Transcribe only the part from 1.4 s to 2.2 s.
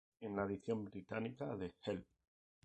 de "Help!